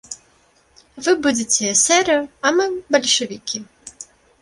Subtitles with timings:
[1.09, 2.65] Вы будзеце эсэры, а мы
[2.97, 3.67] бальшавікі.